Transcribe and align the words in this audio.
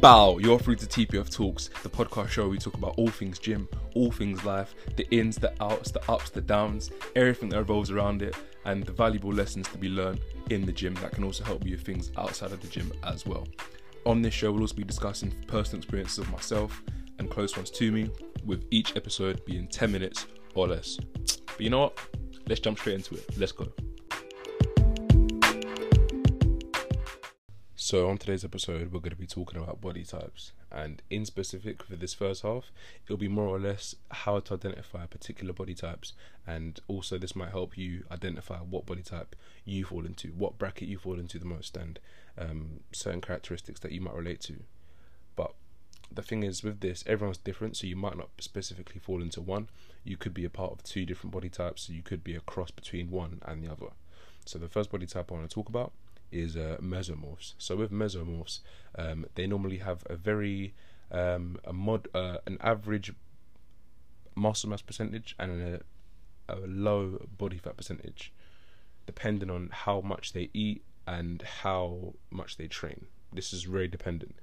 Bow, 0.00 0.38
you're 0.38 0.60
through 0.60 0.76
to 0.76 0.86
TPF 0.86 1.28
Talks, 1.28 1.70
the 1.82 1.88
podcast 1.88 2.28
show 2.28 2.42
where 2.42 2.50
we 2.50 2.58
talk 2.58 2.74
about 2.74 2.94
all 2.96 3.08
things 3.08 3.36
gym, 3.36 3.68
all 3.96 4.12
things 4.12 4.44
life, 4.44 4.72
the 4.94 5.04
ins, 5.12 5.34
the 5.34 5.52
outs, 5.60 5.90
the 5.90 6.00
ups, 6.08 6.30
the 6.30 6.40
downs, 6.40 6.92
everything 7.16 7.48
that 7.48 7.58
revolves 7.58 7.90
around 7.90 8.22
it, 8.22 8.36
and 8.64 8.84
the 8.84 8.92
valuable 8.92 9.32
lessons 9.32 9.66
to 9.66 9.76
be 9.76 9.88
learned 9.88 10.20
in 10.50 10.64
the 10.64 10.70
gym 10.70 10.94
that 10.94 11.10
can 11.10 11.24
also 11.24 11.42
help 11.42 11.64
you 11.66 11.72
with 11.72 11.84
things 11.84 12.12
outside 12.16 12.52
of 12.52 12.60
the 12.60 12.68
gym 12.68 12.92
as 13.02 13.26
well. 13.26 13.44
On 14.06 14.22
this 14.22 14.32
show, 14.32 14.52
we'll 14.52 14.60
also 14.60 14.76
be 14.76 14.84
discussing 14.84 15.34
personal 15.48 15.78
experiences 15.78 16.18
of 16.18 16.30
myself 16.30 16.80
and 17.18 17.28
close 17.28 17.56
ones 17.56 17.70
to 17.70 17.90
me, 17.90 18.08
with 18.44 18.66
each 18.70 18.94
episode 18.94 19.44
being 19.46 19.66
10 19.66 19.90
minutes 19.90 20.26
or 20.54 20.68
less. 20.68 20.96
But 21.24 21.60
you 21.60 21.70
know 21.70 21.80
what? 21.80 21.98
Let's 22.46 22.60
jump 22.60 22.78
straight 22.78 22.94
into 22.94 23.16
it. 23.16 23.36
Let's 23.36 23.50
go. 23.50 23.66
So, 27.90 28.10
on 28.10 28.18
today's 28.18 28.44
episode, 28.44 28.92
we're 28.92 29.00
going 29.00 29.12
to 29.12 29.16
be 29.16 29.26
talking 29.26 29.58
about 29.58 29.80
body 29.80 30.04
types, 30.04 30.52
and 30.70 31.00
in 31.08 31.24
specific 31.24 31.82
for 31.82 31.96
this 31.96 32.12
first 32.12 32.42
half, 32.42 32.70
it'll 33.06 33.16
be 33.16 33.28
more 33.28 33.46
or 33.46 33.58
less 33.58 33.94
how 34.10 34.40
to 34.40 34.52
identify 34.52 35.06
particular 35.06 35.54
body 35.54 35.72
types, 35.72 36.12
and 36.46 36.80
also 36.86 37.16
this 37.16 37.34
might 37.34 37.48
help 37.48 37.78
you 37.78 38.04
identify 38.10 38.58
what 38.58 38.84
body 38.84 39.00
type 39.00 39.34
you 39.64 39.86
fall 39.86 40.04
into, 40.04 40.28
what 40.32 40.58
bracket 40.58 40.86
you 40.86 40.98
fall 40.98 41.18
into 41.18 41.38
the 41.38 41.46
most, 41.46 41.78
and 41.78 41.98
um, 42.36 42.80
certain 42.92 43.22
characteristics 43.22 43.80
that 43.80 43.92
you 43.92 44.02
might 44.02 44.14
relate 44.14 44.42
to. 44.42 44.56
But 45.34 45.54
the 46.12 46.20
thing 46.20 46.42
is, 46.42 46.62
with 46.62 46.80
this, 46.80 47.02
everyone's 47.06 47.38
different, 47.38 47.78
so 47.78 47.86
you 47.86 47.96
might 47.96 48.18
not 48.18 48.28
specifically 48.38 49.00
fall 49.00 49.22
into 49.22 49.40
one. 49.40 49.70
You 50.04 50.18
could 50.18 50.34
be 50.34 50.44
a 50.44 50.50
part 50.50 50.72
of 50.72 50.82
two 50.82 51.06
different 51.06 51.32
body 51.32 51.48
types, 51.48 51.84
so 51.84 51.94
you 51.94 52.02
could 52.02 52.22
be 52.22 52.34
a 52.34 52.40
cross 52.40 52.70
between 52.70 53.10
one 53.10 53.40
and 53.46 53.64
the 53.64 53.72
other. 53.72 53.92
So, 54.44 54.58
the 54.58 54.68
first 54.68 54.90
body 54.90 55.06
type 55.06 55.32
I 55.32 55.36
want 55.36 55.48
to 55.48 55.54
talk 55.54 55.70
about 55.70 55.92
is 56.30 56.56
uh, 56.56 56.76
mesomorphs. 56.80 57.54
So 57.58 57.76
with 57.76 57.90
mesomorphs, 57.90 58.60
um, 58.96 59.26
they 59.34 59.46
normally 59.46 59.78
have 59.78 60.04
a 60.06 60.16
very 60.16 60.74
um, 61.10 61.58
a 61.64 61.72
mod 61.72 62.08
uh, 62.14 62.38
an 62.46 62.58
average 62.60 63.12
muscle 64.34 64.70
mass 64.70 64.82
percentage 64.82 65.34
and 65.38 65.60
a, 65.60 65.80
a 66.48 66.56
low 66.66 67.26
body 67.36 67.58
fat 67.58 67.76
percentage, 67.76 68.32
depending 69.06 69.50
on 69.50 69.70
how 69.72 70.00
much 70.00 70.32
they 70.32 70.50
eat 70.52 70.82
and 71.06 71.42
how 71.42 72.14
much 72.30 72.56
they 72.56 72.68
train. 72.68 73.06
This 73.32 73.52
is 73.52 73.64
very 73.64 73.88
dependent. 73.88 74.36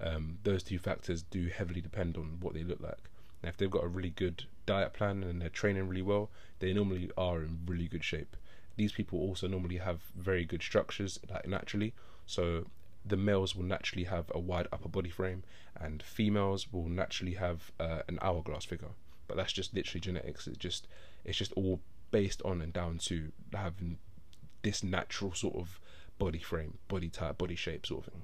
Um, 0.00 0.38
those 0.44 0.62
two 0.62 0.78
factors 0.78 1.22
do 1.22 1.48
heavily 1.48 1.80
depend 1.80 2.16
on 2.16 2.38
what 2.40 2.54
they 2.54 2.62
look 2.62 2.80
like. 2.80 3.10
Now, 3.42 3.48
if 3.48 3.56
they've 3.56 3.70
got 3.70 3.84
a 3.84 3.88
really 3.88 4.10
good 4.10 4.44
diet 4.66 4.92
plan 4.92 5.22
and 5.22 5.40
they're 5.40 5.48
training 5.48 5.88
really 5.88 6.02
well, 6.02 6.30
they 6.58 6.72
normally 6.72 7.10
are 7.16 7.42
in 7.42 7.60
really 7.66 7.88
good 7.88 8.04
shape 8.04 8.36
these 8.78 8.92
people 8.92 9.18
also 9.18 9.48
normally 9.48 9.76
have 9.76 10.00
very 10.16 10.44
good 10.44 10.62
structures 10.62 11.18
like 11.28 11.46
naturally. 11.46 11.92
So 12.26 12.66
the 13.04 13.16
males 13.16 13.54
will 13.54 13.64
naturally 13.64 14.04
have 14.04 14.30
a 14.34 14.38
wide 14.38 14.68
upper 14.72 14.88
body 14.88 15.10
frame 15.10 15.42
and 15.78 16.02
females 16.02 16.72
will 16.72 16.88
naturally 16.88 17.34
have 17.34 17.72
uh, 17.80 18.02
an 18.08 18.18
hourglass 18.22 18.64
figure. 18.64 18.94
But 19.26 19.36
that's 19.36 19.52
just 19.52 19.74
literally 19.74 20.00
genetics. 20.00 20.46
It's 20.46 20.56
just 20.56 20.86
it's 21.24 21.36
just 21.36 21.52
all 21.52 21.80
based 22.10 22.40
on 22.44 22.62
and 22.62 22.72
down 22.72 22.98
to 22.98 23.32
having 23.52 23.98
this 24.62 24.82
natural 24.82 25.34
sort 25.34 25.56
of 25.56 25.80
body 26.18 26.38
frame 26.38 26.78
body 26.86 27.08
type 27.08 27.36
body 27.36 27.56
shape 27.56 27.84
sort 27.84 28.06
of 28.06 28.12
thing. 28.12 28.22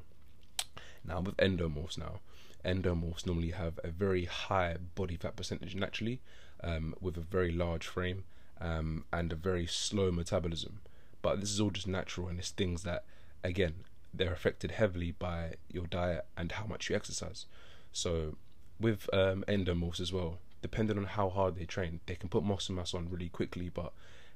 Now 1.04 1.20
with 1.20 1.36
endomorphs 1.36 1.98
now 1.98 2.20
endomorphs 2.64 3.26
normally 3.26 3.50
have 3.50 3.78
a 3.84 3.88
very 3.88 4.24
high 4.24 4.76
body 4.94 5.16
fat 5.16 5.36
percentage 5.36 5.74
naturally 5.74 6.20
um, 6.62 6.94
with 7.00 7.16
a 7.16 7.20
very 7.20 7.52
large 7.52 7.86
frame 7.86 8.24
um, 8.60 9.04
and 9.12 9.32
a 9.32 9.36
very 9.36 9.66
slow 9.66 10.10
metabolism. 10.10 10.80
But 11.22 11.40
this 11.40 11.50
is 11.50 11.60
all 11.60 11.70
just 11.70 11.86
natural, 11.88 12.28
and 12.28 12.38
it's 12.38 12.50
things 12.50 12.82
that, 12.82 13.04
again, 13.42 13.74
they're 14.12 14.32
affected 14.32 14.72
heavily 14.72 15.12
by 15.12 15.54
your 15.70 15.86
diet 15.86 16.26
and 16.36 16.52
how 16.52 16.66
much 16.66 16.88
you 16.88 16.96
exercise. 16.96 17.46
So, 17.92 18.36
with 18.78 19.08
um, 19.12 19.44
endomorphs 19.48 20.00
as 20.00 20.12
well, 20.12 20.38
depending 20.62 20.98
on 20.98 21.04
how 21.04 21.28
hard 21.28 21.56
they 21.56 21.64
train, 21.64 22.00
they 22.06 22.14
can 22.14 22.28
put 22.28 22.44
muscle 22.44 22.74
mass 22.74 22.94
on 22.94 23.08
really 23.10 23.28
quickly, 23.28 23.68
but 23.68 23.92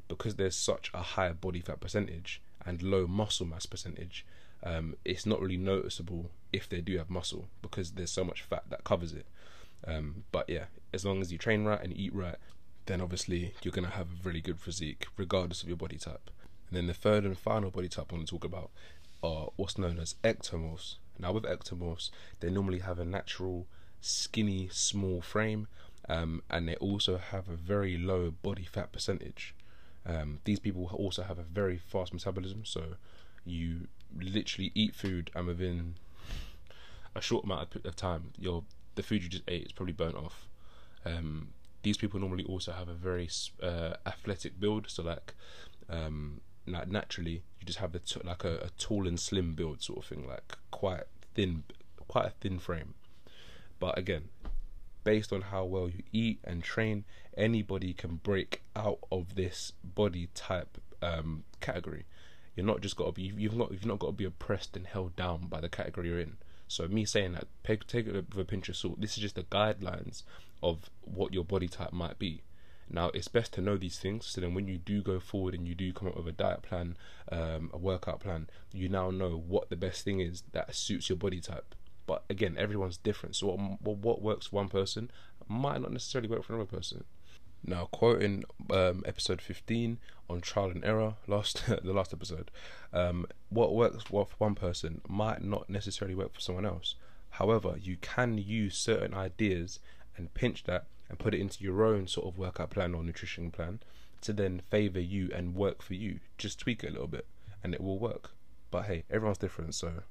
because 0.09 0.37
there's 0.37 0.57
such 0.57 0.91
a 0.95 1.03
high 1.03 1.33
body 1.33 1.61
fat 1.61 1.81
percentage 1.81 2.41
and 2.65 2.83
low 2.83 3.07
muscle 3.07 3.47
mass 3.47 3.67
percentage, 3.67 4.25
um, 4.63 4.97
it's 5.05 5.27
not 5.27 5.41
really 5.41 5.57
noticeable 5.57 6.31
if 6.53 6.69
they 6.69 6.81
do 6.81 6.99
have 6.99 7.11
muscle 7.11 7.49
because 7.63 7.93
there's 7.93 8.11
so 8.11 8.25
much 8.25 8.43
fat 8.43 8.65
that 8.71 8.85
covers 8.85 9.13
it. 9.13 9.27
Um, 9.87 10.25
but 10.33 10.49
yeah, 10.49 10.65
as 10.93 11.05
long 11.05 11.21
as 11.21 11.31
you 11.31 11.39
train 11.39 11.65
right 11.65 11.83
and 11.83 11.97
eat 11.97 12.15
right, 12.15 12.37
then 12.89 13.01
obviously 13.03 13.55
you're 13.63 13.73
going 13.73 13.89
to 13.89 13.97
have 13.97 14.09
a 14.09 14.29
really 14.29 14.41
good 14.41 14.59
physique 14.59 15.07
regardless 15.17 15.63
of 15.63 15.69
your 15.69 15.77
body 15.77 15.99
type. 15.99 16.31
And 16.69 16.77
then 16.77 16.87
the 16.87 16.95
third 16.95 17.25
and 17.25 17.39
final 17.39 17.71
body 17.71 17.89
type 17.89 18.07
I 18.11 18.17
want 18.17 18.27
to 18.27 18.35
talk 18.35 18.45
about 18.45 18.71
are 19.23 19.49
what's 19.57 19.79
known 19.79 19.99
as 19.99 20.15
ectomorphs. 20.25 20.97
Now, 21.19 21.33
with 21.33 21.45
ectomorphs, 21.45 22.11
they 22.41 22.51
normally 22.51 22.79
have 22.81 22.99
a 22.99 23.05
natural, 23.05 23.67
skinny, 24.01 24.69
small 24.73 25.21
frame, 25.21 25.69
um, 26.09 26.43
and 26.49 26.69
they 26.69 26.77
also 26.77 27.19
have 27.19 27.49
a 27.49 27.57
very 27.57 27.99
low 27.99 28.31
body 28.31 28.65
fat 28.65 28.93
percentage. 28.93 29.55
Um, 30.07 30.39
these 30.45 30.61
people 30.61 30.89
also 30.93 31.23
have 31.25 31.39
a 31.39 31.43
very 31.43 31.77
fast 31.77 32.15
metabolism, 32.15 32.65
so 32.65 32.95
you 33.45 33.89
literally 34.17 34.73
eat 34.75 34.95
food, 34.95 35.31
and 35.35 35.47
within 35.47 35.97
a 37.15 37.21
short 37.21 37.45
amount 37.45 37.75
of 37.85 37.97
time, 37.97 38.31
your 38.39 38.65
the 38.95 39.03
food 39.03 39.23
you 39.23 39.29
just 39.29 39.45
ate 39.49 39.67
is 39.67 39.73
probably 39.73 39.93
burnt 39.93 40.17
off. 40.17 40.49
Um, 41.05 41.49
these 41.83 41.97
people 41.97 42.21
normally 42.21 42.45
also 42.45 42.73
have 42.73 42.89
a 42.89 42.95
very 42.95 43.29
uh, 43.63 43.95
athletic 44.07 44.59
build. 44.59 44.91
So 44.91 45.03
like, 45.03 45.35
um, 45.89 46.41
like 46.67 46.89
naturally, 46.89 47.43
you 47.61 47.67
just 47.67 47.79
have 47.79 47.93
the 47.93 48.01
t- 48.01 48.21
like 48.25 48.45
a, 48.45 48.57
a 48.59 48.71
tall 48.79 49.07
and 49.07 49.19
slim 49.19 49.55
build 49.55 49.83
sort 49.83 50.01
of 50.01 50.05
thing, 50.07 50.27
like 50.27 50.57
quite 50.71 51.05
thin, 51.35 51.65
quite 52.09 52.27
a 52.27 52.31
thin 52.41 52.59
frame. 52.59 52.95
But 53.79 53.97
again, 53.97 54.29
based 55.05 55.33
on 55.33 55.43
how 55.43 55.65
well 55.65 55.89
you 55.89 56.03
eat 56.13 56.41
and 56.45 56.63
train, 56.63 57.05
anybody 57.37 57.95
can 57.95 58.17
break 58.17 58.63
out 58.75 58.99
of 59.11 59.37
this 59.37 59.73
body 59.83 60.29
type 60.35 60.79
um, 61.01 61.45
category. 61.61 62.05
You're 62.57 62.67
not 62.67 62.81
just 62.81 62.97
got 62.97 63.07
to 63.07 63.13
be 63.13 63.33
you've 63.37 63.57
not 63.57 63.71
you've 63.71 63.87
not 63.87 64.01
got 64.01 64.09
to 64.09 64.13
be 64.13 64.25
oppressed 64.25 64.77
and 64.77 64.87
held 64.87 65.15
down 65.15 65.47
by 65.47 65.61
the 65.61 65.69
category 65.69 66.09
you're 66.09 66.19
in. 66.19 66.39
So 66.69 66.87
me 66.87 67.05
saying 67.05 67.33
that, 67.33 67.49
take, 67.65 67.87
take 67.87 68.07
it 68.07 68.15
with 68.15 68.39
a 68.39 68.45
pinch 68.45 68.69
of 68.69 68.77
salt. 68.77 69.01
This 69.01 69.17
is 69.17 69.23
just 69.23 69.35
the 69.35 69.43
guidelines 69.45 70.23
of 70.63 70.91
what 71.03 71.33
your 71.33 71.45
body 71.45 71.69
type 71.69 71.93
might 71.93 72.19
be. 72.19 72.43
Now 72.91 73.11
it's 73.13 73.29
best 73.29 73.53
to 73.55 73.61
know 73.61 73.77
these 73.77 73.99
things 73.99 74.27
so 74.27 74.41
then 74.41 74.55
when 74.55 74.67
you 74.67 74.79
do 74.79 75.03
go 75.03 75.21
forward 75.21 75.55
and 75.55 75.69
you 75.69 75.75
do 75.75 75.93
come 75.93 76.09
up 76.09 76.17
with 76.17 76.29
a 76.29 76.33
diet 76.33 76.63
plan, 76.63 76.97
um, 77.31 77.71
a 77.73 77.79
workout 77.79 78.21
plan, 78.21 78.49
you 78.73 78.89
now 78.89 79.11
know 79.11 79.37
what 79.37 79.69
the 79.69 79.77
best 79.77 80.05
thing 80.05 80.21
is 80.21 80.43
that 80.53 80.75
suits 80.75 81.09
your 81.09 81.19
body 81.19 81.41
type. 81.41 81.75
But 82.07 82.25
again, 82.31 82.57
everyone's 82.59 82.97
different. 82.97 83.37
So 83.37 83.49
what, 83.49 83.99
what 83.99 84.23
works 84.23 84.47
for 84.47 84.57
one 84.57 84.69
person 84.69 85.11
might 85.47 85.83
not 85.83 85.93
necessarily 85.93 86.29
work 86.29 86.45
for 86.45 86.55
another 86.55 86.71
person. 86.71 87.05
Now, 87.65 87.87
quoting 87.91 88.45
um, 88.71 89.03
episode 89.05 89.43
15 89.43 89.99
on 90.31 90.41
trial 90.41 90.71
and 90.71 90.85
error, 90.85 91.15
last 91.27 91.65
the 91.67 91.93
last 91.93 92.13
episode, 92.13 92.51
um, 92.93 93.27
what 93.49 93.75
works 93.75 94.11
well 94.11 94.25
for 94.25 94.37
one 94.39 94.55
person 94.55 95.01
might 95.09 95.43
not 95.43 95.69
necessarily 95.69 96.15
work 96.15 96.35
for 96.35 96.41
someone 96.41 96.67
else. 96.67 96.95
However, 97.31 97.77
you 97.81 97.97
can 98.01 98.39
use 98.39 98.77
certain 98.77 99.15
ideas 99.15 99.81
and 100.17 100.33
pinch 100.35 100.65
that 100.65 100.87
and 101.09 101.19
put 101.19 101.35
it 101.35 101.41
into 101.41 101.63
your 101.63 101.85
own 101.85 102.07
sort 102.07 102.27
of 102.27 102.39
workout 102.39 102.71
plan 102.71 102.95
or 102.95 103.03
nutrition 103.03 103.51
plan 103.51 103.81
to 104.21 104.33
then 104.33 104.63
favor 104.71 105.01
you 105.01 105.31
and 105.35 105.55
work 105.55 105.83
for 105.83 105.95
you. 105.95 106.21
Just 106.37 106.59
tweak 106.59 106.85
it 106.85 106.91
a 106.91 106.93
little 106.93 107.07
bit 107.07 107.27
and 107.63 107.75
it 107.75 107.81
will 107.81 107.99
work. 107.99 108.31
But 108.71 108.87
hey, 108.87 109.05
everyone's 109.11 109.39
different, 109.39 109.75
so 109.75 110.03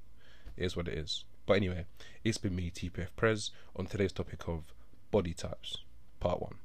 it 0.56 0.64
is 0.64 0.76
what 0.76 0.88
it 0.88 0.98
is. 0.98 1.24
But 1.46 1.58
anyway, 1.58 1.86
it's 2.24 2.38
been 2.38 2.56
me, 2.56 2.72
TPF 2.72 3.10
Prez, 3.16 3.52
on 3.76 3.86
today's 3.86 4.12
topic 4.12 4.48
of 4.48 4.74
body 5.12 5.34
types, 5.34 5.78
part 6.20 6.42
one. 6.42 6.56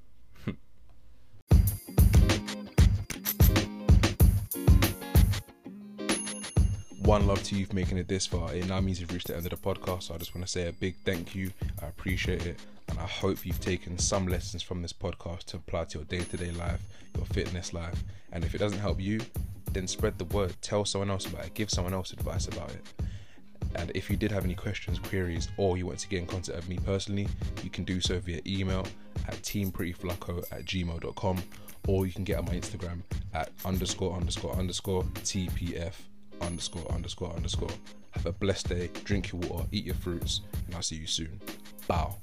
One 7.12 7.26
love 7.26 7.42
to 7.42 7.54
you 7.54 7.66
for 7.66 7.75
making 7.75 7.98
it 7.98 8.08
this 8.08 8.26
far. 8.26 8.54
It 8.54 8.66
now 8.66 8.81
means 8.81 8.98
you've 8.98 9.12
reached 9.12 9.26
the 9.26 9.37
end 9.37 9.44
of 9.44 9.50
the 9.50 9.56
podcast. 9.58 10.04
So 10.04 10.14
I 10.14 10.16
just 10.16 10.34
want 10.34 10.46
to 10.46 10.50
say 10.50 10.69
a 10.69 10.72
big 10.72 10.94
thank 11.04 11.34
you. 11.34 11.50
I 11.82 11.88
appreciate 11.88 12.46
it. 12.46 12.58
And 12.88 12.98
I 12.98 13.04
hope 13.04 13.44
you've 13.44 13.60
taken 13.60 13.98
some 13.98 14.26
lessons 14.26 14.62
from 14.62 14.81
this 14.81 14.94
podcast 14.94 15.44
to 15.48 15.58
apply 15.58 15.84
to 15.84 15.98
your 15.98 16.06
day 16.06 16.20
to 16.20 16.37
day 16.38 16.52
life, 16.52 16.81
your 17.14 17.26
fitness 17.26 17.75
life. 17.75 18.02
And 18.32 18.46
if 18.46 18.54
it 18.54 18.58
doesn't 18.58 18.78
help 18.78 18.98
you, 18.98 19.20
then 19.72 19.87
spread 19.87 20.16
the 20.16 20.25
word. 20.25 20.54
Tell 20.62 20.87
someone 20.87 21.10
else 21.10 21.26
about 21.26 21.44
it. 21.44 21.52
Give 21.52 21.69
someone 21.69 21.92
else 21.92 22.14
advice 22.14 22.48
about 22.48 22.70
it. 22.70 22.82
And 23.75 23.92
if 23.94 24.08
you 24.08 24.16
did 24.16 24.32
have 24.32 24.46
any 24.46 24.54
questions, 24.54 24.98
queries, 24.98 25.48
or 25.58 25.76
you 25.76 25.84
want 25.84 25.98
to 25.98 26.08
get 26.08 26.20
in 26.20 26.26
contact 26.26 26.56
with 26.56 26.69
me 26.70 26.78
personally, 26.78 27.28
you 27.62 27.69
can 27.69 27.84
do 27.84 28.00
so 28.00 28.20
via 28.20 28.40
email 28.46 28.87
at 29.28 29.34
teamprettyflacco 29.42 30.50
at 30.50 30.64
gmail.com 30.64 31.42
or 31.88 32.06
you 32.06 32.12
can 32.14 32.25
get 32.25 32.38
on 32.38 32.46
my 32.46 32.54
Instagram 32.54 33.02
at 33.34 33.50
underscore 33.66 34.16
underscore 34.16 34.56
underscore 34.56 35.02
TPF 35.02 35.92
underscore 36.42 36.90
underscore 36.92 37.32
underscore. 37.34 37.70
Have 38.10 38.26
a 38.26 38.32
blessed 38.32 38.68
day, 38.68 38.90
drink 39.04 39.32
your 39.32 39.40
water, 39.42 39.66
eat 39.72 39.84
your 39.84 39.94
fruits, 39.94 40.42
and 40.66 40.74
I'll 40.74 40.82
see 40.82 40.96
you 40.96 41.06
soon. 41.06 41.40
Bow. 41.86 42.16